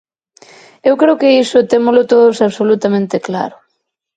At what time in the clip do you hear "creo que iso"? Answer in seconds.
1.01-1.67